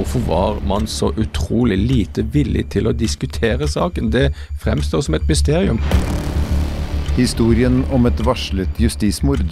[0.00, 4.08] hvorfor var man så utrolig lite villig til å diskutere saken?
[4.10, 4.30] Det
[4.62, 5.80] fremstår som et mysterium.
[7.18, 9.44] Historien om et varslet justismord.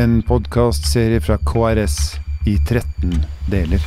[0.00, 1.98] En podkastserie fra KRS
[2.48, 3.20] i 13
[3.52, 3.84] deler.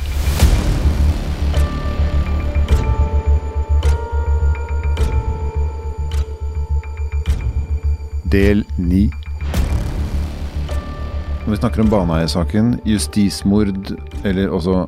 [8.30, 9.06] Del 9.
[11.44, 14.84] Når vi snakker om Baneheia-saken, justismord, eller også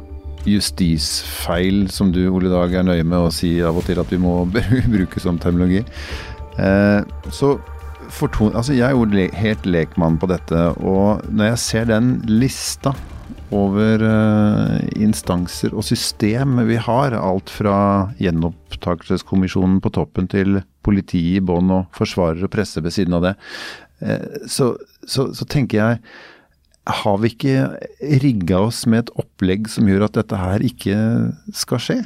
[0.46, 4.20] justisfeil, som du Ole Dag er nøye med å si av og til at vi
[4.23, 4.38] må
[4.95, 5.82] bruke som terminologi,
[6.59, 7.00] eh,
[7.34, 7.56] så
[8.12, 8.54] forton...
[8.54, 12.95] Altså, jeg er jo helt lekmann på dette, og når jeg ser den lista
[13.54, 17.76] over uh, instanser og system vi har, alt fra
[18.18, 23.34] gjenopptakelseskommisjonen på toppen til politiet i bånn og forsvarer og presse ved siden av det,
[24.02, 24.73] uh, så,
[25.06, 26.01] så, så, tenker jeg
[26.86, 27.66] har vi ikke
[28.22, 30.96] rigga oss med et opplegg som gjør at dette her ikke
[31.54, 31.98] skal skje?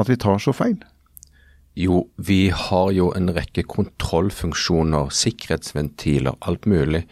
[0.00, 0.78] At vi tar så feil?
[1.76, 7.02] Jo, vi har jo en rekke kontrollfunksjoner, sikkerhetsventiler, alt mulig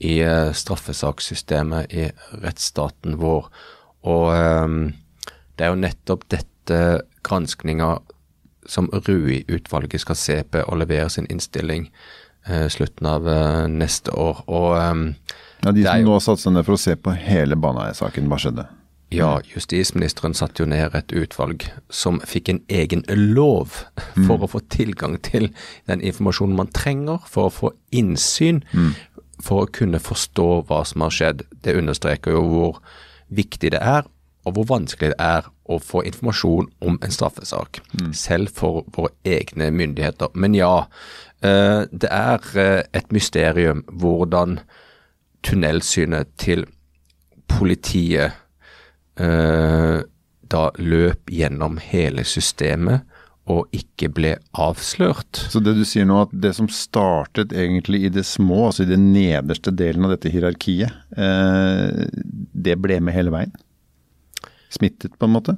[0.00, 2.08] i uh, straffesakssystemet i
[2.42, 3.50] rettsstaten vår.
[4.08, 4.78] Og um,
[5.56, 6.80] det er jo nettopp dette
[7.26, 7.98] granskninga
[8.66, 11.90] som Rui-utvalget skal se på og levere sin innstilling
[12.70, 14.44] slutten av uh, neste år.
[14.46, 15.06] Og um,
[15.64, 18.28] ja, De som jo, nå har satt seg ned for å se på hele Baneheia-saken,
[18.30, 18.66] hva skjedde?
[19.14, 23.84] Ja, justisministeren satte jo ned et utvalg som fikk en egen lov
[24.26, 24.46] for mm.
[24.46, 25.52] å få tilgang til
[25.86, 28.92] den informasjonen man trenger for å få innsyn, mm.
[29.46, 31.46] for å kunne forstå hva som har skjedd.
[31.62, 32.80] Det understreker jo hvor
[33.30, 34.06] viktig det er,
[34.46, 38.12] og hvor vanskelig det er å få informasjon om en straffesak, mm.
[38.14, 40.30] selv for våre egne myndigheter.
[40.34, 44.60] Men ja, eh, det er eh, et mysterium hvordan
[45.46, 46.64] tunnelsynet til
[47.46, 48.32] politiet
[49.16, 50.00] Eh,
[50.46, 53.06] da løp gjennom hele systemet
[53.50, 55.38] og ikke ble avslørt.
[55.50, 58.90] Så det du sier nå, at det som startet egentlig i det små, altså i
[58.90, 62.04] den nederste delen av dette hierarkiet, eh,
[62.66, 63.54] det ble med hele veien?
[64.74, 65.56] Smittet, på en måte?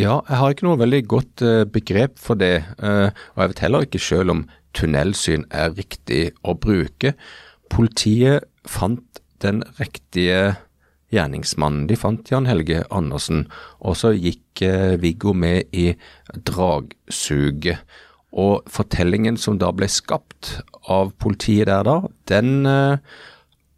[0.00, 2.64] Ja, jeg har ikke noe veldig godt uh, begrep for det.
[2.80, 4.44] Uh, og jeg vet heller ikke selv om
[4.76, 7.12] tunnelsyn er riktig å bruke.
[7.72, 10.54] Politiet fant den riktige
[11.12, 11.86] gjerningsmannen.
[11.90, 13.46] De fant Jan Helge Andersen,
[13.84, 15.92] og så gikk eh, Viggo med i
[16.48, 17.82] dragsuget.
[18.32, 20.54] Og fortellingen som da ble skapt
[20.88, 21.98] av politiet der da,
[22.32, 22.96] den eh,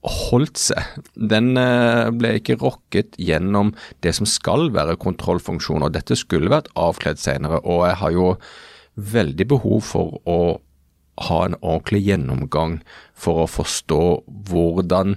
[0.04, 0.98] holdt seg.
[1.16, 3.72] Den eh, ble ikke rokket gjennom
[4.04, 5.92] det som skal være kontrollfunksjoner.
[5.94, 8.28] Dette skulle vært avkledd senere, og jeg har jo
[9.14, 10.38] veldig behov for å
[11.24, 12.78] ha en ordentlig gjennomgang
[13.14, 14.02] for å forstå
[14.50, 15.16] hvordan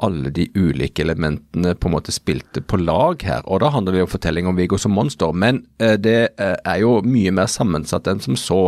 [0.00, 3.42] alle de ulike elementene på en måte spilte på lag her.
[3.44, 6.80] Og da handler det om fortelling om Viggo som monster, men eh, det eh, er
[6.82, 8.62] jo mye mer sammensatt enn som så.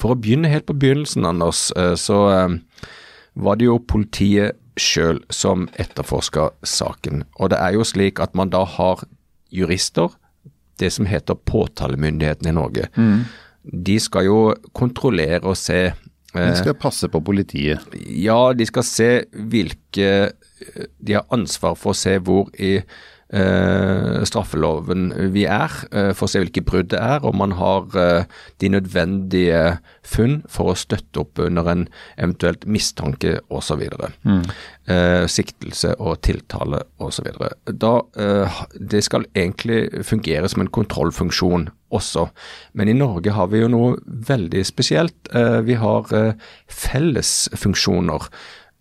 [0.00, 1.68] For å begynne helt på begynnelsen, Anders,
[2.00, 2.22] så
[3.38, 7.24] var det jo politiet sjøl som etterforsker saken.
[7.38, 9.04] Og det er jo slik at man da har
[9.54, 10.14] jurister,
[10.78, 12.86] det som heter påtalemyndigheten i Norge.
[12.94, 13.24] Mm.
[13.84, 14.38] De skal jo
[14.76, 15.88] kontrollere og se
[16.34, 17.82] de skal passe på politiet?
[17.96, 20.10] Ja, de skal se hvilke
[21.00, 26.30] de har ansvar for å se hvor i eh, straffeloven vi er, eh, for å
[26.32, 28.24] se hvilke brudd det er, og man har eh,
[28.60, 31.86] de nødvendige funn for å støtte opp under en
[32.16, 33.84] eventuelt mistanke osv.
[34.24, 34.44] Mm.
[34.88, 37.28] Eh, siktelse og tiltale osv.
[37.28, 42.28] Eh, det skal egentlig fungere som en kontrollfunksjon også,
[42.76, 45.28] men i Norge har vi jo noe veldig spesielt.
[45.34, 46.34] Eh, vi har eh,
[46.68, 48.28] fellesfunksjoner.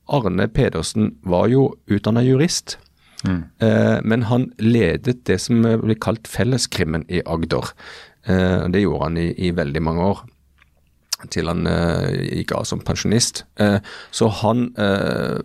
[0.07, 2.77] Arne Pedersen var jo utdanna jurist.
[3.25, 3.43] Mm.
[3.63, 7.71] Eh, men han ledet det som blir kalt Felleskrimmen i Agder.
[8.27, 10.25] Eh, det gjorde han i, i, veldig mange år,
[11.33, 12.11] til han eh,
[12.41, 13.45] gikk av som pensjonist.
[13.61, 13.79] Eh,
[14.11, 15.39] så han eh,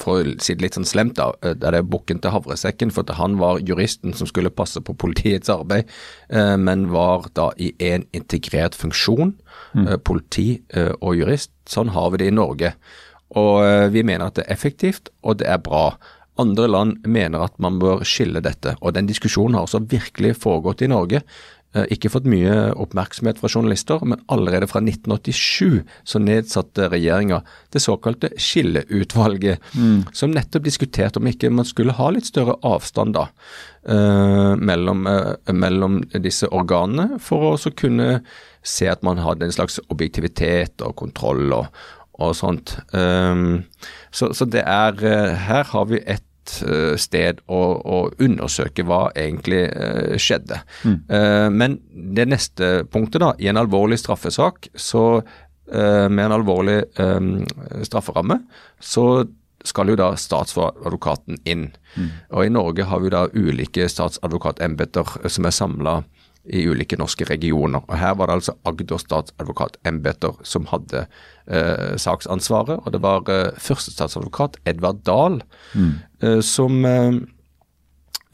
[0.00, 2.92] for å si det litt sånn slemt, da, der det er bukken til havresekken.
[2.94, 5.90] For at han var juristen som skulle passe på politiets arbeid,
[6.32, 9.34] men var da i en integrert funksjon.
[9.76, 9.90] Mm.
[10.00, 10.46] Politi
[10.96, 11.52] og jurist.
[11.68, 12.72] Sånn har vi det i Norge.
[13.36, 13.60] Og
[13.92, 15.84] vi mener at det er effektivt, og det er bra.
[16.40, 20.82] Andre land mener at man bør skille dette, og den diskusjonen har også virkelig foregått
[20.82, 21.22] i Norge.
[21.74, 27.40] Eh, ikke fått mye oppmerksomhet fra journalister, men allerede fra 1987 så nedsatte regjeringa
[27.74, 30.14] det såkalte Skilleutvalget, mm.
[30.14, 33.26] som nettopp diskuterte om ikke man skulle ha litt større avstand da,
[33.90, 38.20] uh, mellom, uh, mellom, disse organene, for å også kunne
[38.64, 41.84] se at man hadde en slags objektivitet og kontroll og,
[42.22, 42.76] og sånt.
[42.92, 43.64] Um,
[44.14, 49.08] så, så, det er eh, Her har vi et uh, sted å, å, undersøke hva
[49.18, 50.60] egentlig uh, skjedde.
[50.84, 50.98] Mm.
[51.10, 51.78] Uh, men
[52.14, 55.24] det neste punktet, da, i en alvorlig straffesak, så
[55.64, 57.38] med en alvorlig um,
[57.88, 58.34] strafferamme,
[58.84, 59.24] så
[59.64, 61.70] skal jo da statsadvokaten inn.
[61.96, 62.10] Mm.
[62.36, 65.94] Og I Norge har vi da ulike statsadvokatembeter som er samla
[66.44, 67.80] i ulike norske regioner.
[67.88, 71.06] Og Her var det altså Agder statsadvokatembeter som hadde
[71.46, 72.82] eh, saksansvaret.
[72.84, 75.40] Og det var eh, førstestatsadvokat Edvard Dahl
[75.74, 75.92] mm.
[76.22, 77.18] eh, som, eh,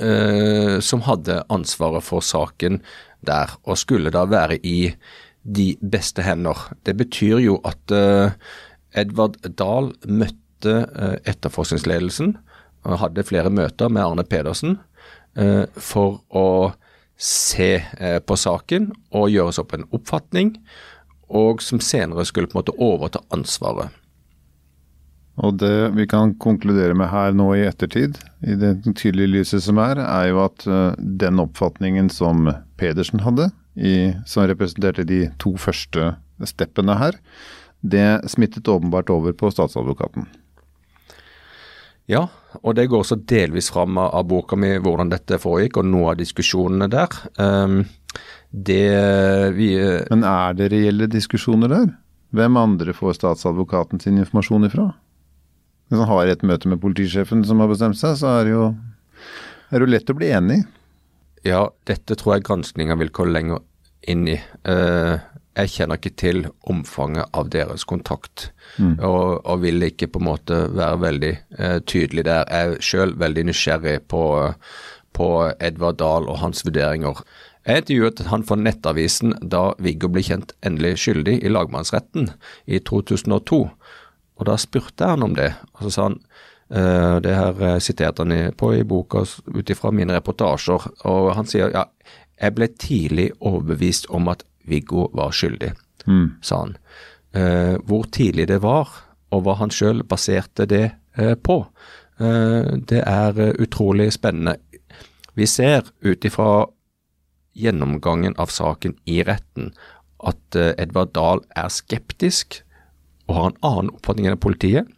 [0.06, 2.80] eh, som hadde ansvaret for saken
[3.26, 4.92] der, og skulle da være i
[5.42, 6.68] de beste hender.
[6.84, 8.36] Det betyr jo at eh,
[9.00, 12.34] Edvard Dahl møtte etterforskningsledelsen
[12.84, 14.74] og hadde flere møter med Arne Pedersen
[15.80, 16.74] for å
[17.16, 17.78] se
[18.28, 20.50] på saken og gjøre seg opp en oppfatning,
[21.30, 23.94] og som senere skulle på en måte overta ansvaret.
[25.40, 29.78] Og det vi kan konkludere med her nå i ettertid, i det tydelige lyset som
[29.80, 32.50] er, er jo at uh, den oppfatningen som
[32.80, 33.48] Pedersen hadde,
[33.78, 36.12] i, som representerte de to første
[36.44, 37.16] steppene her,
[37.80, 40.26] det smittet åpenbart over på statsadvokaten.
[42.10, 42.26] Ja,
[42.60, 46.18] og det går også delvis fram av boka mi hvordan dette foregikk, og noe av
[46.18, 47.14] diskusjonene der.
[47.38, 47.84] Um,
[48.50, 51.86] det vi eh, Men er det reelle diskusjoner der?
[52.34, 54.90] Hvem andre får statsadvokaten sin informasjon ifra?
[55.90, 58.66] Hvis han har et møte med politisjefen som har bestemt seg, så er det jo,
[59.70, 60.60] er det jo lett å bli enig.
[61.46, 63.64] Ja, dette tror jeg granskinga vil gå lenger
[64.06, 64.36] inn i.
[64.62, 65.18] Uh,
[65.58, 69.00] jeg kjenner ikke til omfanget av deres kontakt, mm.
[69.02, 72.46] og, og, vil ikke på en måte være veldig eh, tydelig der.
[72.46, 74.22] Jeg er sjøl veldig nysgjerrig på,
[75.16, 77.18] på Edvard Dahl og hans vurderinger.
[77.66, 82.30] Jeg intervjuet han for Nettavisen da Viggo ble kjent endelig skyldig i lagmannsretten
[82.66, 83.60] i 2002.
[84.40, 86.16] Og Da spurte han om det, og så sa han
[86.72, 91.68] uh, det her siterte han på i boka ut ifra mine reportasjer, og han sier
[91.74, 91.84] ja,
[92.40, 95.74] jeg ble tidlig overbevist om at Viggo var skyldig,
[96.06, 96.26] mm.
[96.40, 96.76] sa han.
[97.36, 98.88] Uh, hvor tidlig det var,
[99.30, 100.86] og hva han sjøl baserte det
[101.20, 101.62] uh, på,
[102.20, 104.56] eh, det er eh, utrolig spennende.
[105.34, 106.66] Vi ser ut ifra
[107.60, 109.72] gjennomgangen av saken i retten
[110.26, 112.60] at eh, Edvard Dahl er skeptisk
[113.28, 114.88] og har en annen oppfatning enn politiet.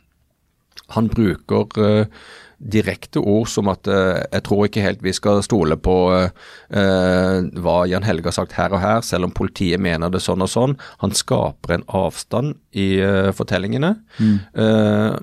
[0.97, 2.23] Han bruker eh,
[2.63, 6.31] direkte ord som at uh, jeg tror ikke helt vi skal stole på uh,
[7.65, 10.51] hva Jan Helge har sagt her og her, selv om politiet mener det sånn og
[10.51, 10.77] sånn.
[11.03, 13.95] Han skaper en avstand i uh, fortellingene.
[14.23, 14.39] Mm.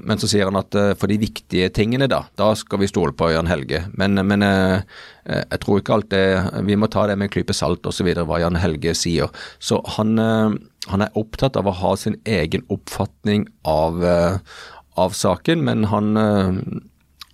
[0.06, 3.30] men så sier han at for de viktige tingene, da, da skal vi stole på
[3.32, 3.82] Jan Helge.
[4.00, 6.24] Men, men jeg tror ikke alt det
[6.68, 9.32] Vi må ta det med en klype salt osv., hva Jan Helge sier.
[9.62, 14.04] Så han, han, er opptatt av å ha sin egen oppfatning av,
[14.98, 16.12] av saken, men han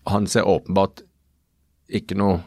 [0.06, 1.04] han ser åpenbart
[1.88, 2.42] ikke noe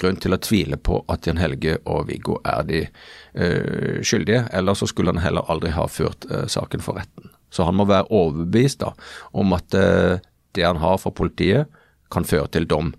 [0.00, 4.44] grunn til å tvile på at Jan Helge og Viggo er de uh, skyldige.
[4.54, 7.30] Eller så skulle han heller aldri ha ført uh, saken for retten.
[7.54, 8.90] Så han må være overbevist da,
[9.32, 10.18] om at uh,
[10.54, 11.70] det han har fra politiet,
[12.10, 12.92] kan føre til dom.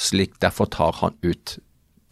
[0.00, 1.58] Slik Derfor tar han ut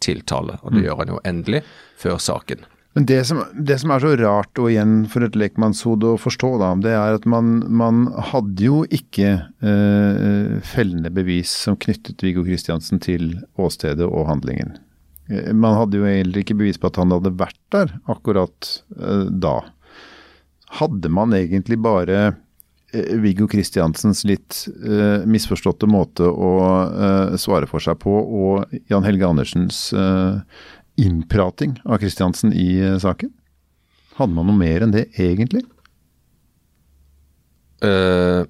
[0.03, 0.85] tiltale, og det mm.
[0.87, 1.63] gjør han jo endelig
[1.99, 2.65] før saken.
[2.93, 6.51] Men det som, det som, er så rart, og igjen for et lekmannshode å forstå,
[6.61, 9.31] da, det er at man, man hadde jo ikke
[9.65, 14.75] eh, fellende bevis som knyttet Viggo Kristiansen til åstedet og handlingen.
[15.25, 18.69] Eh, man hadde jo heller ikke bevis på at han hadde vært der akkurat
[18.99, 19.57] eh, da.
[20.77, 22.19] Hadde man egentlig bare
[22.93, 26.53] eh, Viggo Kristiansens litt eh, misforståtte måte å
[26.85, 29.87] eh, svare for seg på, og Jan Helge Andersens
[30.95, 33.31] innprating av Kristiansen i eh, saken?
[34.17, 35.63] Hadde man noe mer enn det, egentlig?
[37.83, 38.45] Uh,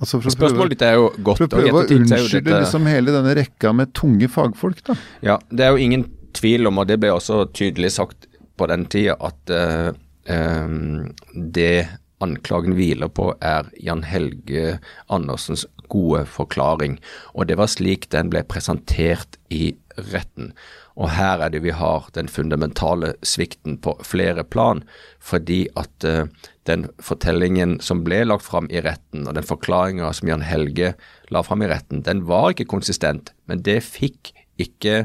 [0.00, 1.42] altså spørsmålet ditt er jo godt.
[1.42, 4.96] For å prøve å unnskylde liksom hele denne rekka med tunge fagfolk, da.
[5.26, 6.06] Ja, det er jo ingen
[6.36, 9.90] tvil om, og det ble også tydelig sagt på den tida, at uh,
[10.30, 11.88] um, det
[12.24, 14.78] anklagen hviler på, er Jan Helge
[15.12, 16.96] Andersens gode forklaring.
[17.34, 19.74] Og det var slik den ble presentert i
[20.12, 20.54] retten.
[20.96, 24.82] Og her er det vi har den fundamentale svikten på flere plan,
[25.20, 26.24] fordi at uh,
[26.68, 30.94] den fortellingen som ble lagt fram i retten, og den forklaringa som Jan Helge
[31.34, 35.04] la fram i retten, den var ikke konsistent, men det fikk ikke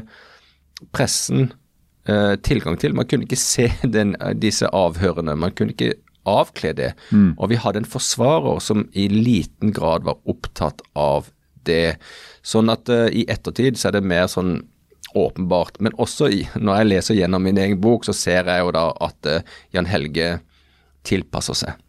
[0.96, 1.52] pressen
[2.08, 2.96] uh, tilgang til.
[2.96, 3.68] Man kunne ikke se
[3.98, 5.92] den, disse avhørene, man kunne ikke
[6.28, 6.92] avkle det.
[7.10, 7.34] Mm.
[7.36, 11.28] Og vi hadde en forsvarer som i liten grad var opptatt av
[11.68, 11.98] det.
[12.46, 14.62] Sånn at uh, i ettertid så er det mer sånn
[15.18, 15.78] åpenbart.
[15.80, 18.88] Men også i, når jeg leser gjennom min egen bok, så ser jeg jo da
[19.04, 20.36] at uh, Jan Helge
[21.08, 21.80] tilpasser seg.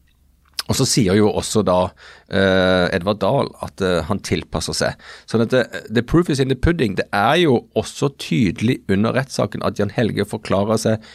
[0.72, 5.02] Og så sier jo også da uh, Edvard Dahl at uh, han tilpasser seg.
[5.28, 6.96] Sånn at uh, the proof is in the pudding.
[7.00, 11.10] Det er jo også tydelig under rettssaken at Jan Helge forklarer seg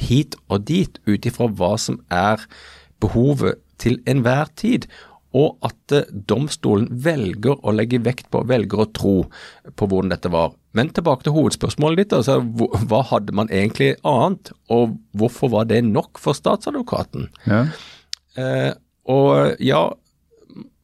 [0.00, 2.42] hit og dit ut ifra hva som er
[3.02, 4.88] behovet til enhver tid.
[5.38, 5.94] Og at
[6.26, 9.16] domstolen velger å legge vekt på, velger å tro
[9.78, 10.56] på hvordan dette var.
[10.76, 12.12] Men tilbake til hovedspørsmålet ditt.
[12.14, 12.38] altså
[12.90, 17.26] Hva hadde man egentlig annet, og hvorfor var det nok for statsadvokaten?
[17.46, 17.64] Ja.
[18.38, 18.70] Eh,
[19.10, 19.88] og ja,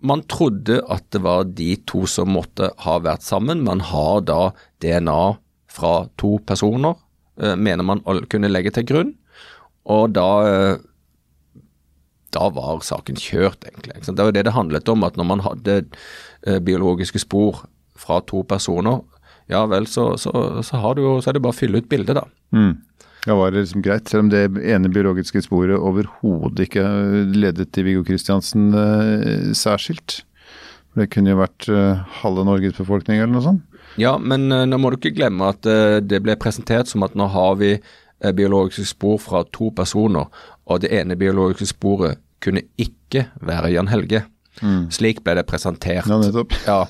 [0.03, 3.63] man trodde at det var de to som måtte ha vært sammen.
[3.67, 4.51] Man har da
[4.83, 5.37] DNA
[5.71, 6.99] fra to personer,
[7.39, 9.15] eh, mener man kunne legge til grunn.
[9.87, 10.85] Og da eh,
[12.37, 14.03] da var saken kjørt, egentlig.
[14.05, 15.77] Det var det det handlet om, at når man hadde
[16.47, 17.65] eh, biologiske spor
[17.97, 19.01] fra to personer,
[19.53, 20.33] ja vel, så, så,
[20.67, 22.27] så, har du jo, så er det bare å fylle ut bildet, da.
[22.57, 22.75] Mm.
[23.27, 26.85] Ja, var det liksom greit, selv om det ene biologiske sporet overhodet ikke
[27.35, 30.21] ledet til Viggo Kristiansen eh, særskilt?
[30.97, 33.81] Det kunne jo vært eh, halve Norges befolkning eller noe sånt?
[34.01, 37.17] Ja, men eh, nå må du ikke glemme at eh, det ble presentert som at
[37.19, 40.31] nå har vi eh, biologiske spor fra to personer,
[40.71, 44.23] og det ene biologiske sporet kunne ikke være Jan Helge.
[44.63, 44.87] Mm.
[44.95, 46.09] Slik ble det presentert.
[46.09, 46.55] Ja, nettopp.
[46.71, 46.83] ja,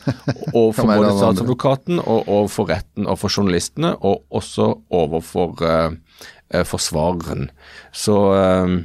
[0.53, 6.63] og for både statsadvokaten og, overfor for retten og for journalistene, og også overfor uh,
[6.69, 7.51] forsvareren.
[7.95, 8.77] Så uh,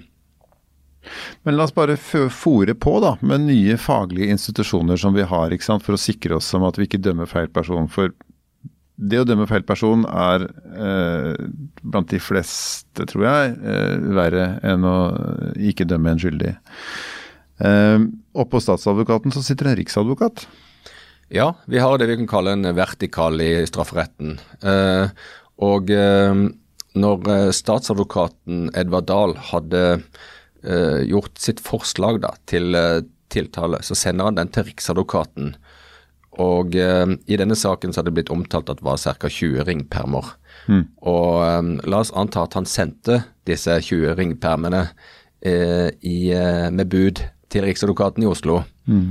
[1.43, 5.65] men la oss bare fòre på da, med nye faglige institusjoner som vi har, ikke
[5.65, 7.89] sant, for å sikre oss om at vi ikke dømmer feil person.
[7.91, 8.13] For
[9.01, 11.47] det å dømme feil person er eh,
[11.81, 14.97] blant de fleste, tror jeg, eh, verre enn å
[15.71, 16.53] ikke dømme en skyldig.
[17.62, 18.00] Eh,
[18.41, 20.46] Oppå statsadvokaten så sitter en riksadvokat.
[21.32, 24.38] Ja, vi har det vi kan kalle en vertikal i strafferetten.
[24.63, 25.12] Eh,
[25.63, 26.41] og eh,
[27.00, 29.84] når eh, statsadvokaten Edvard Dahl hadde
[30.63, 35.53] eh, gjort sitt forslag da, til eh, tiltale, så sender han den til Riksadvokaten.
[36.41, 39.27] Og i denne saken så har det blitt omtalt at det var ca.
[39.27, 40.30] 20 ringpermer.
[40.72, 40.86] Mm.
[41.12, 44.86] Og la oss anta at han sendte disse 20 ringpermene
[45.44, 46.15] i,
[46.72, 47.20] med bud
[47.51, 49.05] til Riksadvokaten i Oslo, mm.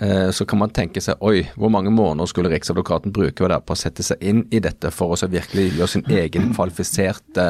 [0.00, 3.78] eh, så kan man tenke seg oi, hvor mange måneder skulle Riksadvokaten bruke på å
[3.78, 7.48] sette seg inn i dette for å virkelig gjøre sin egen kvalifiserte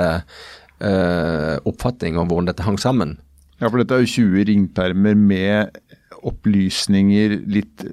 [0.83, 3.16] uh, oppfatning om hvordan dette hang sammen?
[3.57, 5.73] Ja, for dette er jo 20 ringpermer med
[6.26, 7.85] opplysninger litt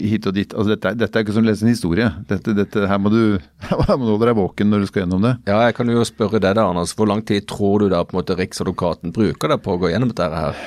[0.00, 0.52] hit og dit.
[0.54, 2.06] Altså dette, dette er ikke som å lese en historie.
[2.30, 3.36] Dette, dette, her, må du,
[3.68, 5.34] her må du holde deg våken når du skal gjennom det.
[5.50, 6.94] Ja, jeg kan jo spørre deg da, Anders.
[6.96, 9.92] Hvor lang tid tror du da på en måte Riksadvokaten bruker det på å gå
[9.92, 10.64] gjennom dette her?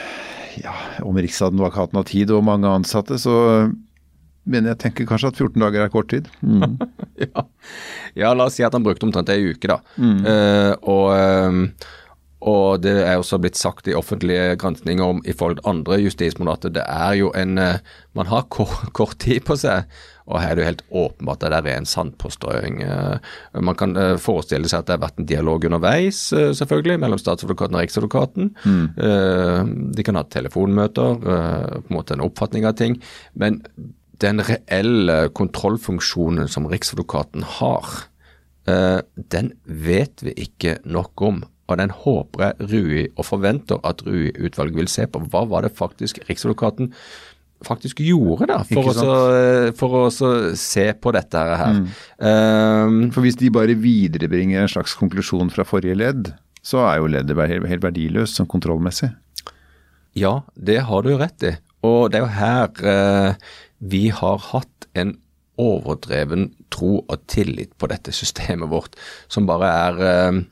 [0.62, 3.36] Ja, om Riksadvokaten har tid og mange ansatte, så
[4.44, 6.28] men jeg tenker kanskje at 14 dager er kort tid.
[6.44, 6.76] Mm.
[7.24, 7.46] ja.
[8.20, 8.34] ja.
[8.36, 9.80] la oss si at han brukte omtrent ei uke, da.
[9.96, 10.18] Mm.
[10.28, 11.94] Uh, og, uh,
[12.44, 16.56] og, det er også blitt sagt i offentlige granskninger om i forhold til andre justismål
[16.58, 17.78] at det er jo en uh,
[18.14, 19.88] Man har kort, kort tid på seg.
[20.32, 22.80] Og her er det jo helt åpenbart at det er en sandpåstrøing.
[22.86, 27.00] Eh, man kan eh, forestille seg at det har vært en dialog underveis, eh, selvfølgelig,
[27.04, 28.54] mellom statsadvokaten og riksadvokaten.
[28.64, 29.92] Mm.
[29.98, 32.98] De kan ha telefonmøter, på en måte en oppfatning av ting.
[33.40, 33.60] Men
[34.24, 37.90] den reelle kontrollfunksjonen som riksadvokaten har,
[38.64, 41.42] den vet vi ikke nok om.
[41.74, 45.24] Og den håper jeg Rui, og forventer at Rui-utvalget vil se på.
[45.34, 46.94] Hva var det faktisk Riksadvokaten
[47.64, 49.18] faktisk gjorde, da, for, å,
[49.80, 50.06] for å
[50.60, 51.78] se på dette her.
[51.80, 51.86] Mm.
[52.20, 57.12] Um, for hvis de bare viderebringer en slags konklusjon fra forrige ledd, så er jo
[57.12, 59.12] leddet helt, helt verdiløst sånn kontrollmessig.
[60.20, 61.56] Ja, det har du rett i.
[61.88, 63.54] Og det er jo her uh,
[63.84, 65.18] vi har hatt en
[65.60, 68.96] overdreven tro og tillit på dette systemet vårt,
[69.32, 70.44] som bare er uh,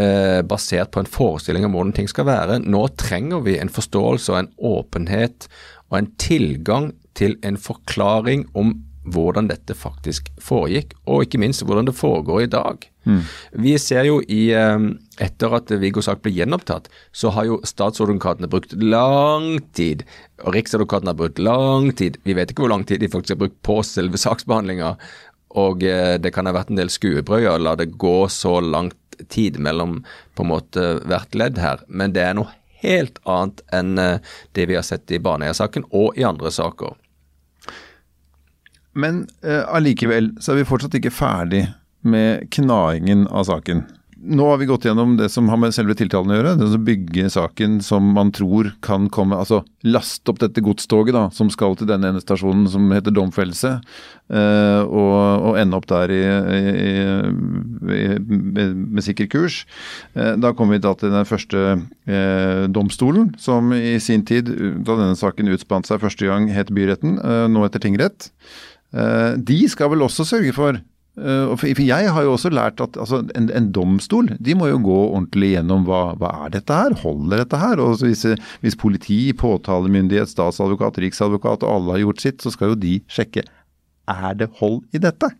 [0.00, 2.60] uh, basert på en forestilling om hvordan ting skal være.
[2.64, 5.48] Nå trenger vi en forståelse og en åpenhet
[5.90, 8.74] og en tilgang til en forklaring om
[9.06, 12.86] hvordan dette faktisk foregikk, og ikke minst hvordan det foregår i dag.
[13.06, 13.20] Mm.
[13.62, 14.88] Vi ser jo i eh,
[15.22, 20.02] Etter at Viggo Sak ble gjenopptatt, så har jo statsadvokatene brukt lang tid,
[20.42, 22.18] og Riksadvokaten har brukt lang tid.
[22.26, 24.96] Vi vet ikke hvor lang tid de faktisk har brukt på selve saksbehandlinga,
[25.56, 28.98] og eh, det kan ha vært en del skuebrøyer å la det gå så langt
[29.32, 30.00] tid mellom
[30.34, 34.20] på en måte hvert ledd her, men det er noe helt annet enn eh,
[34.52, 36.94] det vi har sett i Baneheia-saken og i andre saker.
[38.96, 41.66] Men uh, allikevel så er vi fortsatt ikke ferdig
[42.06, 43.82] med knaingen av saken.
[44.26, 46.54] Nå har vi gått gjennom det som har med selve tiltalen å gjøre.
[46.58, 51.26] Det å bygge saken som man tror kan komme Altså laste opp dette godstoget da,
[51.34, 53.72] som skal til denne ene stasjonen som heter domfellelse,
[54.34, 55.14] eh, og,
[55.46, 56.22] og, ende opp der i,
[56.56, 59.60] i, i, med, med, sikker kurs.
[60.18, 64.50] Eh, da kommer vi da til den første eh, domstolen, som i sin tid,
[64.82, 67.20] da denne saken utspant seg første gang, het byretten,
[67.52, 68.30] nå heter tingrett.
[69.36, 70.78] de skal vel også sørge for
[71.16, 74.96] for jeg har jo også lært at altså, en, en, domstol de må jo gå
[75.06, 77.80] ordentlig gjennom hva, hva er dette her, holder dette her?
[77.80, 78.26] Og hvis,
[78.60, 83.46] hvis politi, påtalemyndighet, statsadvokat, riksadvokat og alle har gjort sitt, så skal jo de sjekke
[84.06, 85.32] er det hold i dette.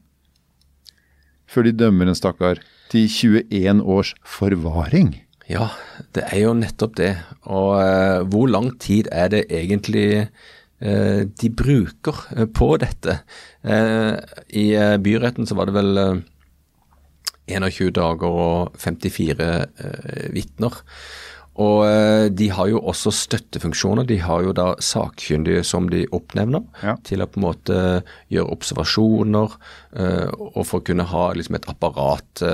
[1.47, 2.59] Før de dømmer en stakkar
[2.91, 5.13] til 21 års forvaring.
[5.47, 5.69] Ja,
[6.17, 7.13] det er jo nettopp det.
[7.45, 13.21] Og uh, hvor lang tid er det egentlig Eh, de bruker eh, på dette.
[13.65, 14.17] Eh,
[14.61, 14.67] I
[15.01, 16.23] byretten så var det vel
[17.47, 19.49] 21 dager og 54
[20.35, 20.83] vitner.
[21.63, 24.05] Og de har jo også støttefunksjoner.
[24.05, 26.99] De har jo da sakkyndige som de oppnevner ja.
[27.07, 27.79] til å på en måte
[28.29, 29.57] gjøre observasjoner
[30.37, 32.45] og for å kunne ha liksom et apparat.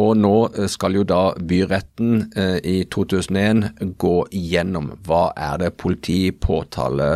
[0.00, 0.34] Og nå
[0.72, 2.30] skal jo da byretten
[2.64, 7.12] i 2001 gå igjennom hva er det politi, påtale,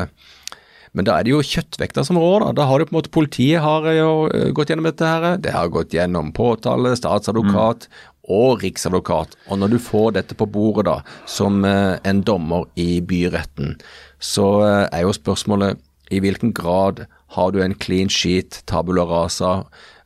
[0.96, 2.46] men da er det jo kjøttvekta som rår.
[2.49, 5.04] Da Da har du på en måte Politiet har jo eh, gått gjennom dette.
[5.04, 5.37] her.
[5.37, 7.96] Det har gått gjennom påtale, statsadvokat mm.
[8.33, 9.37] Og riksadvokat.
[9.50, 10.97] Og når du får dette på bordet da,
[11.30, 13.76] som eh, en dommer i byretten,
[14.18, 15.83] så eh, er jo spørsmålet
[16.14, 19.54] i hvilken grad har du en clean sheet, tabula rasa,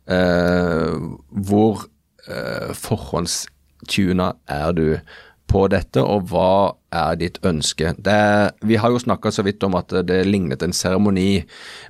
[0.09, 1.01] eh,
[1.31, 1.87] hvor
[2.29, 4.87] eh, forhåndstuna er du?
[5.51, 7.95] på dette, og hva er ditt ønske?
[7.99, 8.21] Det,
[8.67, 11.43] vi har jo snakka så vidt om at det lignet en seremoni,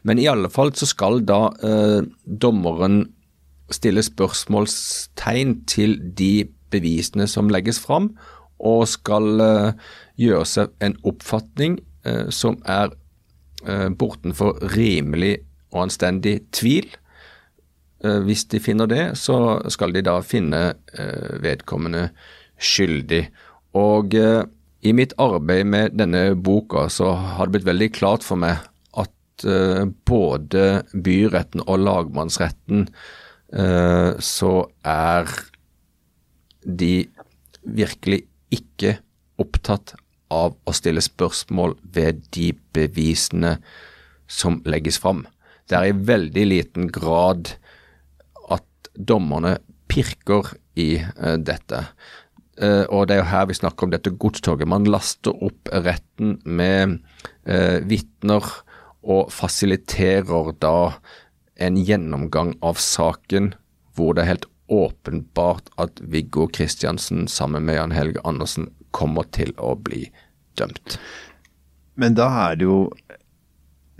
[0.09, 3.03] men i alle fall så skal da eh, dommeren
[3.71, 8.13] stille spørsmålstegn til de bevisene som legges fram,
[8.61, 12.93] og skal eh, gjøre seg en oppfatning eh, som er
[13.65, 15.39] eh, bortenfor rimelig
[15.71, 16.89] og anstendig tvil.
[18.01, 20.61] Hvis de finner det, så skal de da finne
[21.45, 22.07] vedkommende
[22.57, 23.27] skyldig.
[23.77, 28.65] Og i mitt arbeid med denne boka så har det blitt veldig klart for meg
[28.97, 29.45] at
[30.09, 30.65] både
[30.97, 32.89] byretten og lagmannsretten
[33.51, 34.51] så
[34.87, 35.27] er
[36.63, 37.09] de
[37.67, 38.21] virkelig
[38.55, 38.93] ikke
[39.43, 39.95] opptatt
[40.31, 43.57] av å stille spørsmål ved de bevisene
[44.31, 45.25] som legges fram.
[45.67, 47.55] Det er i veldig liten grad
[48.51, 49.57] at dommerne
[49.91, 51.85] pirker i uh, dette.
[52.61, 54.71] Uh, og det er jo her vi snakker om dette godstoget.
[54.71, 57.01] Man laster opp retten med
[57.49, 58.47] uh, vitner
[59.01, 60.77] og fasiliterer da
[61.61, 63.53] en gjennomgang av saken
[63.97, 69.53] hvor det er helt åpenbart at Viggo Kristiansen sammen med Jan Helge Andersen kommer til
[69.59, 70.07] å bli
[70.59, 70.97] dømt.
[71.99, 72.83] Men da er det jo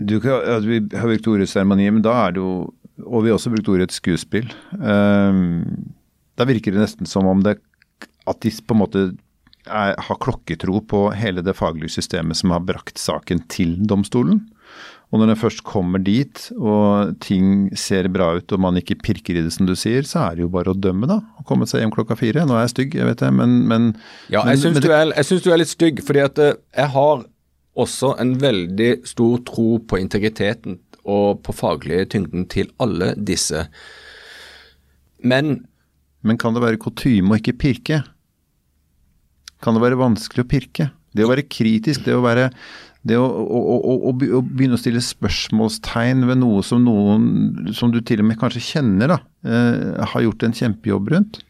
[0.01, 2.73] du Vi har brukt ordet seremoni, men da er det jo
[3.05, 4.47] Og vi har også brukt ordet skuespill.
[4.73, 5.93] Um,
[6.37, 7.59] da virker det nesten som om det
[8.29, 9.01] at de på en måte
[9.65, 14.43] er, har klokketro på hele det faglige systemet som har brakt saken til domstolen.
[15.11, 19.35] Og når en først kommer dit, og ting ser bra ut, og man ikke pirker
[19.35, 21.19] i det som du sier, så er det jo bare å dømme, da.
[21.41, 22.45] Å komme seg hjem klokka fire.
[22.47, 23.89] Nå er jeg stygg, jeg vet det, men, men
[24.31, 27.25] Ja, jeg syns du, du, er litt stygg, fordi at eh, jeg har
[27.81, 33.65] også en veldig stor tro på integriteten og på faglige tyngden til alle disse.
[35.23, 35.59] Men
[36.21, 38.01] men kan det være kutyme å ikke pirke?
[39.61, 40.89] Kan det være vanskelig å pirke?
[41.11, 42.49] Det å være kritisk, det å være
[43.07, 47.97] det å, å, å, å, begynne å stille spørsmålstegn ved noe som noen som du
[48.05, 51.41] til og med kanskje kjenner, da, eh, har gjort en kjempejobb rundt.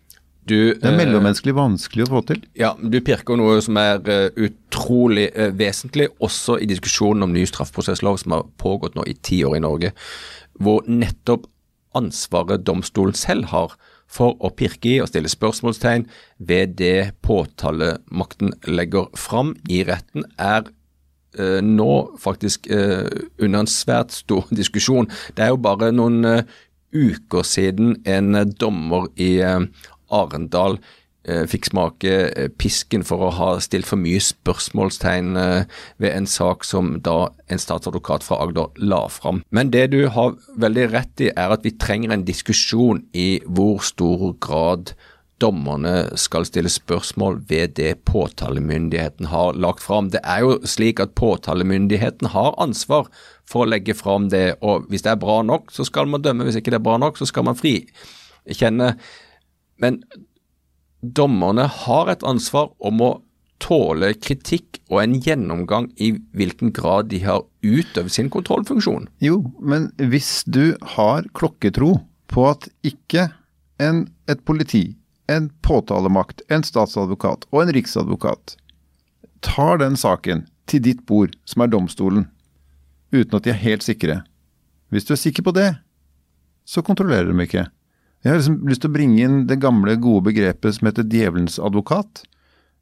[0.47, 2.41] Du, det er eh, mellommenneskelig vanskelig å få til.
[2.57, 7.45] Ja, du pirker noe som er uh, utrolig uh, vesentlig, også i diskusjonen om ny
[7.49, 9.93] straffeprosesslov som har pågått nå i ti år i Norge,
[10.57, 11.45] hvor nettopp
[11.97, 13.75] ansvaret domstolen selv har
[14.11, 16.07] for å pirke i og stille spørsmålstegn
[16.49, 20.71] ved det påtalemakten legger fram i retten, er eh,
[21.63, 23.07] nå faktisk eh,
[23.39, 25.09] under en svært stor diskusjon.
[25.37, 26.43] Det er jo bare noen eh,
[26.91, 29.63] uker siden en dommer i eh,
[30.11, 30.81] Arendal
[31.29, 35.67] Eh, fikk smake eh, pisken for å ha stilt for mye spørsmålstegn eh,
[36.01, 39.43] ved en sak som da en statsadvokat fra Agder la fram.
[39.53, 43.85] Men det du har veldig rett i, er at vi trenger en diskusjon i hvor
[43.85, 44.95] stor grad
[45.41, 50.11] dommerne skal stille spørsmål ved det påtalemyndigheten har lagt fram.
[50.13, 53.09] Det er jo slik at påtalemyndigheten har ansvar
[53.49, 56.45] for å legge fram det, og hvis det er bra nok, så skal man dømme.
[56.47, 58.93] Hvis ikke det er bra nok, så skal man frikjenne.
[59.81, 59.99] Men
[61.01, 63.11] dommerne har et ansvar om å
[63.61, 69.07] tåle kritikk og en gjennomgang i hvilken grad de har utøvd sin kontrollfunksjon.
[69.21, 71.95] Jo, men hvis du har klokketro
[72.31, 73.29] på at ikke
[73.81, 74.95] en, et politi,
[75.31, 78.57] en påtalemakt, en statsadvokat og en riksadvokat
[79.41, 82.27] tar den saken til ditt bord, som er domstolen,
[83.11, 84.21] uten at de er helt sikre.
[84.93, 85.69] Hvis du er sikker på det,
[86.67, 87.67] så kontrollerer de ikke.
[88.21, 91.57] Jeg har liksom lyst til å bringe inn det gamle, gode begrepet som heter djevelens
[91.59, 92.23] advokat.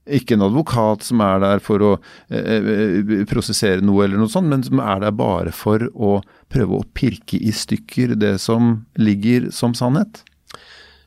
[0.10, 1.92] Ikke en advokat som er der for å
[2.28, 6.18] eh, eh, prosessere noe eller noe sånt, men som er der bare for å
[6.52, 10.26] prøve å pirke i stykker det som ligger som sannhet.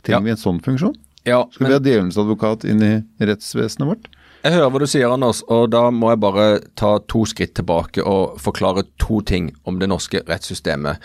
[0.07, 0.25] Trenger ja.
[0.25, 0.97] vi en sånn funksjon?
[1.29, 4.09] Ja, Skal vi ha djevelens advokat inn i rettsvesenet vårt?
[4.43, 6.47] Jeg hører hva du sier, Anders, og da må jeg bare
[6.79, 10.97] ta to skritt tilbake og forklare to ting om det norske rettssystemet.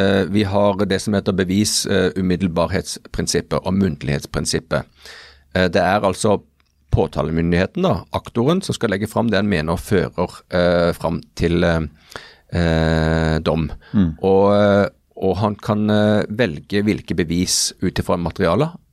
[0.00, 4.82] Eh, vi har det som heter bevisumiddelbarhetsprinsippet og muntlighetsprinsippet.
[5.58, 6.38] Det er altså
[6.90, 11.80] påtalemyndigheten, da, aktoren, som skal legge fram det en mener fører eh, fram til eh,
[12.56, 13.68] eh dom.
[13.92, 14.10] Mm.
[14.24, 14.86] Og, eh,
[15.18, 18.84] og, han kan eh, velge hvilke bevis ut ifra materialet han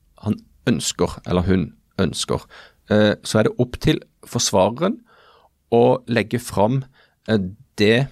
[0.69, 1.69] ønsker, eller hun
[2.01, 2.45] ønsker.
[2.91, 4.99] Eh, så er det opp til forsvareren
[5.73, 6.83] å legge fram
[7.79, 8.07] det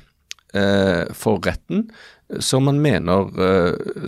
[1.18, 1.88] for retten
[2.42, 3.30] som man mener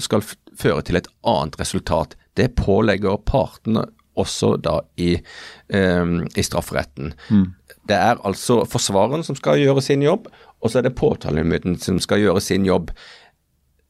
[0.02, 2.14] skal føre til et annet resultat.
[2.38, 7.16] Det pålegger partene også da i, i strafferetten.
[7.34, 7.48] Mm.
[7.90, 10.30] Det er altså forsvareren som skal gjøre sin jobb,
[10.62, 12.90] og så er det påtalemyndigheten som skal gjøre sin jobb.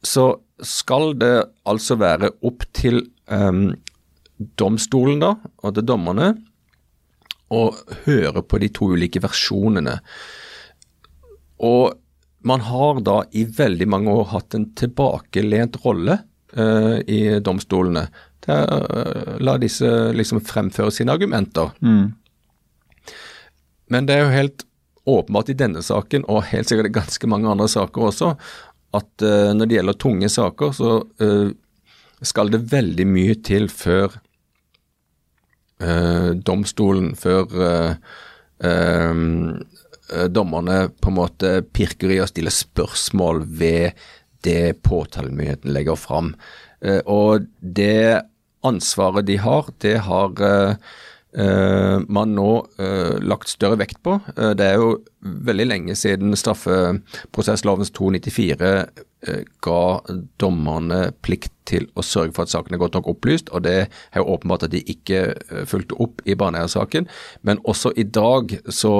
[0.03, 0.27] Så
[0.63, 3.71] skal det altså være opp til um,
[4.37, 6.33] domstolen da, og til dommerne
[7.53, 9.99] og høre på de to ulike versjonene.
[11.65, 11.93] Og
[12.45, 16.19] man har da i veldig mange år hatt en tilbakelent rolle
[16.57, 18.07] uh, i domstolene
[18.45, 21.71] til å eh, la disse liksom fremføre sine argumenter.
[21.81, 22.11] Mm.
[23.89, 24.65] Men det er jo helt
[25.09, 28.31] åpenbart i denne saken, og helt sikkert i ganske mange andre saker også,
[28.97, 31.49] at uh, når det gjelder tunge saker, så uh,
[32.25, 34.24] skal det veldig mye til før uh,
[36.47, 37.49] domstolen, før
[40.31, 44.05] dommerne på en måte pirker i og stiller spørsmål ved
[44.47, 46.31] det påtalemyndigheten legger fram.
[47.05, 48.23] og det
[48.65, 50.33] ansvaret de har, det har
[51.35, 54.17] uh, man nå uh, lagt større vekt på.
[54.37, 58.73] Uh, det er jo veldig lenge siden straffeprosesslovens 294
[59.65, 59.81] ga
[60.41, 64.21] dommerne plikt til å sørge for at saken er godt nok opplyst, og det er
[64.21, 65.21] jo åpenbart at de ikke
[65.65, 67.09] fulgte opp i Baneheia-saken.
[67.41, 68.95] Men også i dag så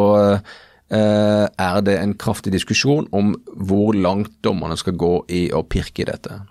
[0.89, 6.09] er det en kraftig diskusjon om hvor langt dommerne skal gå i å pirke i
[6.09, 6.41] dette.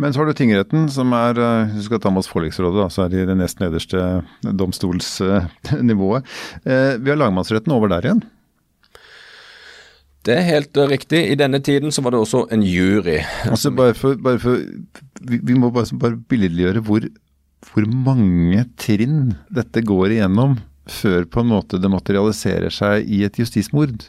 [0.00, 2.88] Men så har du tingretten, som er eh, Hvis du skal ta med oss forliksrådet,
[2.94, 6.28] så er de det nest nederste domstolsnivået.
[6.64, 8.22] Eh, vi har lagmannsretten over der igjen.
[10.26, 11.22] Det er helt eh, riktig.
[11.32, 13.20] I denne tiden så var det også en jury.
[13.48, 14.60] Altså bare for, bare for
[15.20, 17.06] vi, vi, må bare, bare billedliggjøre hvor,
[17.70, 20.58] hvor mange trinn dette går igjennom
[20.90, 24.08] før på en måte det materialiserer seg i et justismord.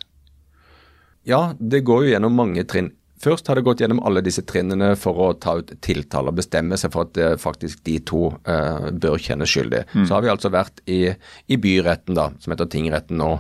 [1.28, 2.91] Ja, det går jo gjennom mange trinn.
[3.21, 6.78] Først har det gått gjennom alle disse trinnene for å ta ut tiltale og bestemme
[6.80, 9.84] seg for at det, faktisk de to uh, bør kjennes skyldig.
[9.93, 10.08] Mm.
[10.08, 11.04] Så har vi altså vært i,
[11.45, 13.36] i, byretten, da, som heter tingretten nå.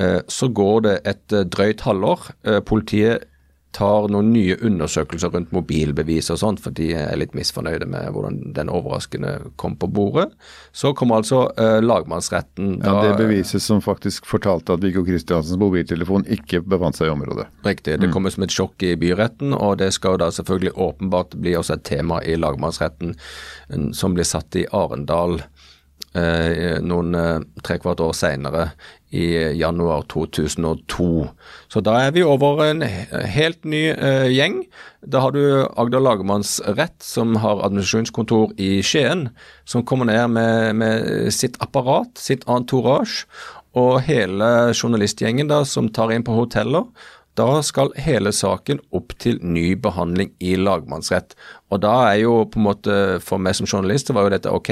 [0.00, 2.30] Uh, så går det et uh, drøyt halvår.
[2.66, 3.28] politiet
[3.72, 8.38] tar noen nye undersøkelser rundt mobilbevis og sånt, for de er litt misfornøyde med hvordan
[8.56, 10.28] den overraskende kom på bordet.
[10.76, 15.60] Så kommer altså eh, lagmannsretten da, Ja, Det beviset som faktisk fortalte at Viggo Kristiansens
[15.60, 17.48] mobiltelefon ikke befant seg i området.
[17.64, 17.96] Riktig.
[17.96, 18.14] Det mm.
[18.14, 21.86] kommer som et sjokk i byretten, og det skal da selvfølgelig åpenbart bli også et
[21.88, 23.16] tema i lagmannsretten
[23.96, 25.48] som blir satt i Arendal eh,
[26.84, 28.66] noen eh, trekvart år seinere
[29.12, 31.08] i januar 2002.
[31.72, 34.62] Så da er vi over en helt ny uh, gjeng.
[35.04, 39.28] Da har du Agder lagmannsrett, som har administrasjonskontor i Skien,
[39.68, 43.26] som kommer ned med, med sitt apparat, sitt entourage,
[43.76, 46.88] og hele journalistgjengen da, som tar inn på hoteller
[47.38, 51.32] da skal hele saken opp til ny behandling i lagmannsrett.
[51.72, 54.52] Og da er jo på en måte, For meg som journalist det var jo dette
[54.52, 54.70] ok,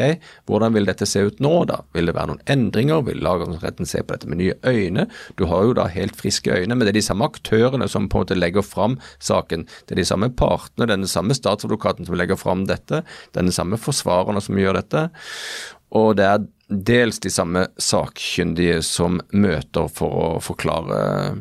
[0.50, 1.80] hvordan vil dette se ut nå da?
[1.96, 3.00] Vil det være noen endringer?
[3.06, 5.08] Vil lagmannsretten se på dette med nye øyne?
[5.40, 8.20] Du har jo da helt friske øyne, men det er de samme aktørene som på
[8.20, 9.64] en måte legger fram saken.
[9.88, 13.04] Det er de samme partene, den samme statsadvokaten som legger fram dette,
[13.36, 15.08] den samme forsvarerne som gjør dette.
[15.96, 21.40] Og det er dels de samme sakkyndige som møter for å forklare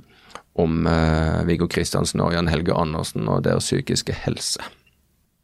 [0.60, 4.63] om eh, Viggo Kristiansen og Jan Helge Andersen og deres psykiske helse.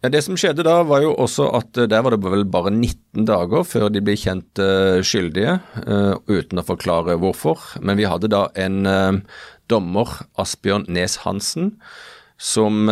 [0.04, 3.25] Ja, Det som skjedde da, var jo også at der var det vel bare 19
[3.25, 7.63] dager før de ble kjent eh, skyldige, eh, uten å forklare hvorfor.
[7.82, 9.39] Men vi hadde da en uh,
[9.71, 11.78] dommer, Asbjørn Nes Hansen,
[12.38, 12.89] som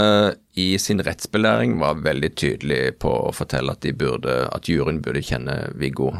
[0.55, 5.57] i sin rettsbelæring var veldig tydelig på å fortelle at, burde, at juryen burde kjenne
[5.75, 6.13] Viggo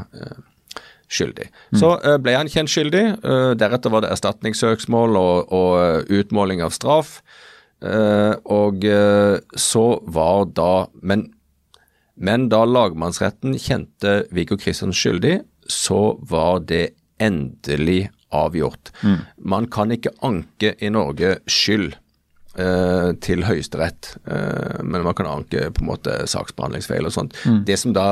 [1.13, 1.49] skyldig.
[1.73, 1.80] Mm.
[1.80, 3.04] Så ble han kjent skyldig.
[3.60, 7.19] deretter var det erstatningssøksmål og, og utmåling av straff.
[7.84, 8.86] Og
[9.60, 10.71] så var da
[11.04, 11.26] men,
[12.15, 18.93] men, da lagmannsretten kjente Viggo Kristiansen skyldig, så var det endelig avgjort.
[19.04, 19.19] Mm.
[19.38, 21.93] Man kan ikke anke i Norge skyld
[23.26, 24.12] til Høyesterett,
[24.86, 27.34] men man kan anke på en måte saksbehandlingsfeil og sånt.
[27.49, 27.63] Mm.
[27.65, 28.06] Det som da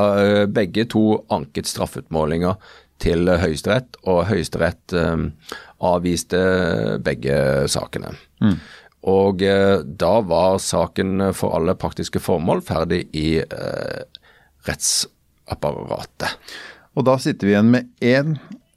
[0.50, 2.56] begge to anket straffeutmålinga
[3.02, 4.94] til Høyesterett, og Høyesterett
[5.82, 6.42] avviste
[7.02, 7.36] begge
[7.74, 8.14] sakene.
[8.44, 8.60] Mm.
[9.10, 14.02] Og eh, da var saken for alle praktiske formål ferdig i eh,
[14.68, 16.38] rettsapparatet.
[16.94, 18.36] Og da sitter vi igjen med én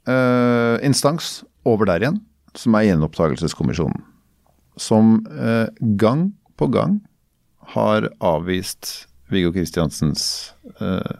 [0.09, 2.21] eh, instans over der igjen,
[2.57, 4.01] som er Gjenopptakelseskommisjonen.
[4.81, 7.03] Som eh, gang på gang
[7.75, 11.15] har avvist Viggo Kristiansens eh,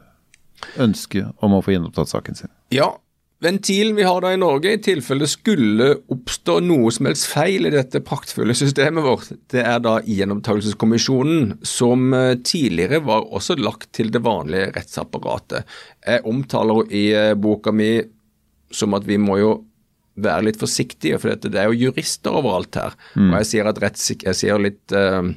[0.82, 2.55] ønske om å få gjenopptatt saken sin.
[2.73, 2.95] Ja,
[3.45, 7.73] Ventilen vi har da i Norge, i tilfelle skulle oppstå noe som helst feil i
[7.73, 14.10] dette praktfulle systemet vårt, det er da Gjenopptakelseskommisjonen, som eh, tidligere var også lagt til
[14.15, 15.67] det vanlige rettsapparatet.
[16.08, 17.91] Jeg omtaler i eh, boka mi
[18.73, 19.54] som at vi må jo
[20.15, 22.95] være litt forsiktige, for det er jo jurister overalt her.
[23.13, 23.30] Mm.
[23.30, 25.28] Og jeg sier, at jeg sier litt uh,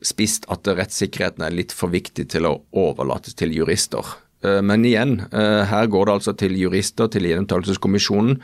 [0.00, 4.06] spist at rettssikkerheten er litt for viktig til å overlates til jurister.
[4.44, 8.38] Eh, men igjen, eh, her går det altså til jurister, til Gjenopptakelseskommisjonen,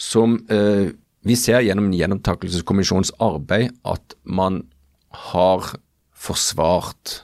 [0.00, 4.64] som eh, vi ser gjennom Gjenopptakelseskommisjonens arbeid at man
[5.30, 5.74] har
[6.14, 7.20] forsvart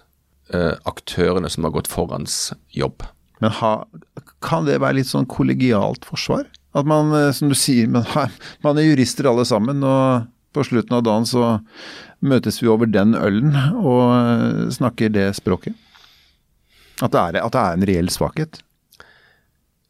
[0.50, 3.04] aktørene som har gått forans jobb.
[3.38, 3.84] Men ha,
[4.42, 6.48] kan det være litt sånn kollegialt forsvar?
[6.74, 8.02] At man, som du sier, man,
[8.66, 11.52] man er jurister alle sammen, og på slutten av dagen så
[12.18, 15.78] møtes vi over den ølen og snakker det språket?
[17.00, 18.60] At det, er, at det er en reell svakhet?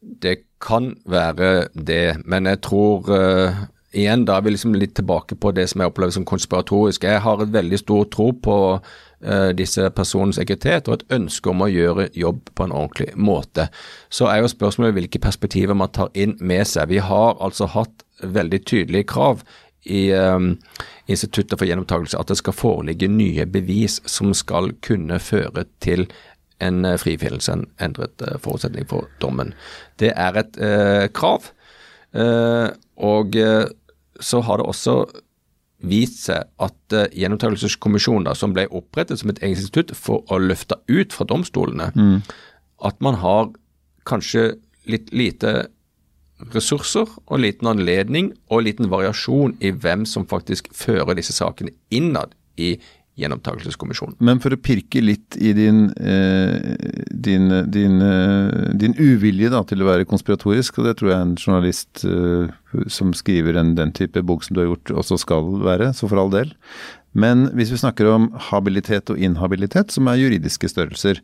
[0.01, 5.35] Det kan være det, men jeg tror uh, igjen da er vi liksom litt tilbake
[5.35, 7.03] på det som jeg opplever som konspiratorisk.
[7.03, 11.65] Jeg har et veldig stor tro på uh, disse personenes integritet og et ønske om
[11.65, 13.67] å gjøre jobb på en ordentlig måte.
[14.09, 16.89] Så er jo spørsmålet hvilke perspektiver man tar inn med seg.
[16.93, 19.43] Vi har altså hatt veldig tydelige krav
[19.89, 20.55] i um,
[21.11, 26.05] Instituttet for gjenopptakelse at det skal foreligge nye bevis som skal kunne føre til
[26.61, 29.53] en eh, frifinnelse, en endret eh, forutsetning for dommen.
[30.01, 31.51] Det er et eh, krav.
[32.13, 32.69] Eh,
[33.01, 33.65] og eh,
[34.21, 34.95] så har det også
[35.81, 41.13] vist seg at eh, Gjenopptakelseskommisjonen, som ble opprettet som et institutt for å løfte ut
[41.15, 42.17] fra domstolene, mm.
[42.87, 43.51] at man har
[44.09, 44.55] kanskje
[44.89, 45.69] litt lite
[46.55, 52.33] ressurser og liten anledning og liten variasjon i hvem som faktisk fører disse sakene innad
[52.57, 52.75] i
[53.19, 54.15] gjenopptakelseskommisjonen.
[54.23, 56.77] Men for å pirke litt i din, eh,
[57.11, 61.35] din, din, eh, din uvilje da, til å være konspiratorisk, og det tror jeg en
[61.35, 62.51] journalist eh,
[62.87, 66.23] som skriver en, den type bok som du har gjort, også skal være, så for
[66.23, 66.53] all del.
[67.11, 71.19] Men hvis vi snakker om habilitet og inhabilitet, som er juridiske størrelser,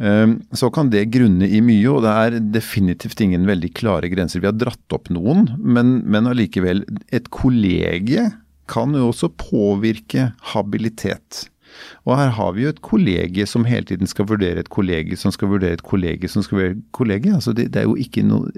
[0.00, 4.40] eh, så kan det grunne i mye, og det er definitivt ingen veldig klare grenser.
[4.40, 6.86] Vi har dratt opp noen, men, men allikevel.
[7.12, 8.30] Et kollegie
[8.70, 11.48] kan jo også påvirke habilitet.
[12.08, 15.32] Og her har vi jo et kollegie som hele tiden skal vurdere et kollegie som
[15.34, 17.34] skal vurdere et kollegie som skal vurdere et kollegie.
[17.36, 18.50] Altså det, det er jo ikke noe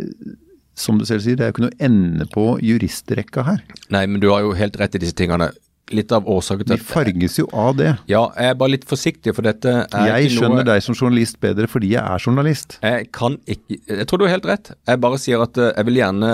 [0.81, 3.59] som du selv sier, det er jo ikke noe ende på juristrekka her.
[3.93, 5.51] Nei, men du har jo helt rett i disse tingene.
[5.91, 7.91] Litt av årsaken til De farges jo av det.
[8.09, 10.69] Ja, jeg er bare litt forsiktig, for dette er Jeg skjønner noe...
[10.69, 12.79] deg som journalist bedre fordi jeg er journalist.
[12.87, 14.73] Jeg kan ikke Jeg tror du har helt rett.
[14.87, 16.31] Jeg bare sier at eh, jeg vil gjerne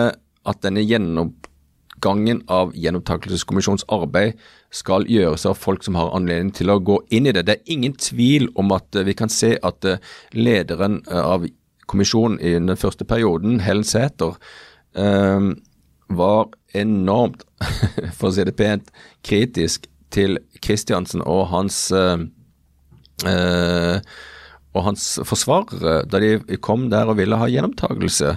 [0.47, 1.33] at denne gjennom
[2.01, 4.37] gangen av gjenopptakelseskommisjonens arbeid
[4.75, 7.47] skal gjøres av folk som har anledning til å gå inn i det.
[7.47, 10.03] Det er ingen tvil om at eh, vi kan se at eh,
[10.37, 11.47] lederen eh, av
[11.87, 14.35] kommisjonen i den første perioden, Helen Sæther,
[14.97, 17.45] var enormt,
[18.17, 18.89] for å si det pent,
[19.27, 21.93] kritisk til Kristiansen og hans
[24.77, 28.35] og hans forsvarere da de kom der og ville ha gjenopptakelse.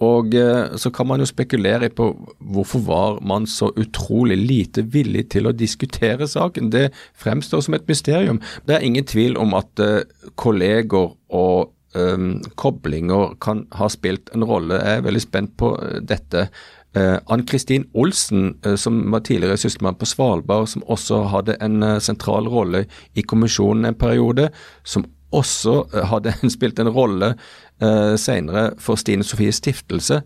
[0.00, 2.08] Og eh, så kan man jo spekulere på
[2.38, 6.72] hvorfor var man så utrolig lite villig til å diskutere saken.
[6.72, 6.88] Det
[7.20, 8.40] fremstår som et mysterium.
[8.66, 10.02] Det er ingen tvil om at eh,
[10.40, 14.80] kolleger og um, koblinger kan ha spilt en rolle.
[14.80, 16.48] Jeg er veldig spent på dette.
[16.90, 22.80] Ann-Kristin Olsen, som var tidligere sysselmann på Svalbard, som også hadde en sentral rolle
[23.14, 24.48] i kommisjonen en periode,
[24.82, 25.04] som
[25.36, 27.34] også hadde hadde spilt en rolle
[27.82, 30.22] eh, senere for Stine Sofies stiftelse.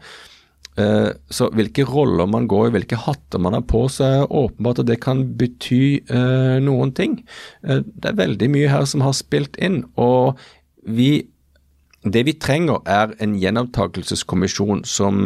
[0.74, 4.82] Eh, så hvilke roller man går i, hvilke hatter man har på, så er åpenbart
[4.82, 7.20] at det kan bety eh, noen ting.
[7.62, 9.84] Eh, det er veldig mye her som har spilt inn.
[9.96, 10.40] og
[10.84, 11.28] vi,
[12.02, 15.24] Det vi trenger er en gjenopptakelseskommisjon som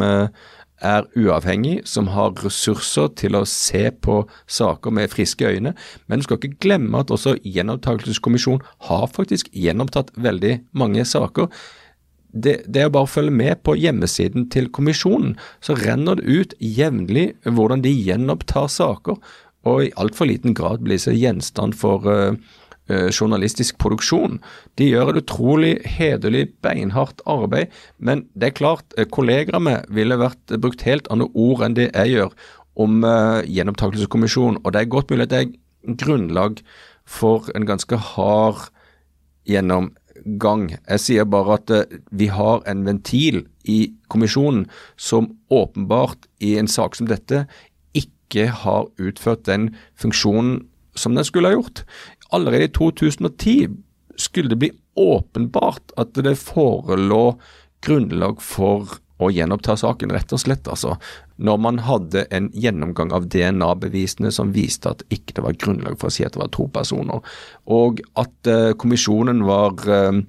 [0.85, 5.73] er uavhengig, som har ressurser til å se på saker med friske øyne.
[6.07, 11.51] Men du skal ikke glemme at også gjenopptakelseskommisjonen har faktisk gjenopptatt veldig mange saker
[12.29, 16.55] det, det, er bare å følge med på hjemmesiden til kommisjonen, så renner det ut
[16.61, 19.17] jevnlig hvordan de gjenopptar saker,
[19.67, 22.37] og i altfor liten grad blir seg gjenstand for uh,
[22.89, 24.39] journalistisk produksjon.
[24.79, 29.89] De gjør et utrolig hederlig, beinhardt arbeid, men det er klart, uh, kolleger av meg
[29.93, 32.33] ville vært brukt helt andre ord enn det jeg gjør
[32.79, 36.61] om uh, gjenopptakelseskommisjonen, og det er godt mulig at det er grunnlag
[37.09, 38.69] for en ganske hard
[39.49, 40.69] gjennomgang.
[40.77, 44.65] Jeg sier bare at uh, vi har en ventil i kommisjonen
[44.97, 47.45] som åpenbart i en sak som dette
[47.97, 50.63] ikke har utført den funksjonen
[50.99, 51.83] som den skulle ha gjort.
[52.29, 53.67] Allerede i 2010
[54.17, 57.39] skulle det bli åpenbart at det forelå
[57.85, 60.67] grunnlag for å gjenoppta saken, rett og slett.
[60.67, 60.95] altså.
[61.35, 66.07] Når man hadde en gjennomgang av DNA-bevisene som viste at ikke det var grunnlag for
[66.07, 67.19] å si at det var to personer,
[67.67, 70.21] og at uh, kommisjonen var uh,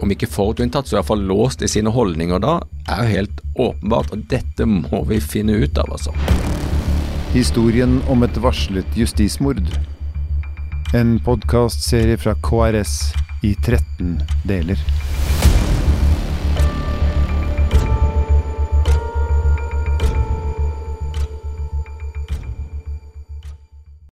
[0.00, 3.40] om ikke forutinntatt, så i hvert fall låst i sine holdninger da, er jo helt
[3.54, 4.12] åpenbart.
[4.12, 6.12] Og dette må vi finne ut av, altså.
[7.32, 9.64] Historien om et varslet justismord.
[10.92, 14.78] En podkastserie fra KRS i 13 deler.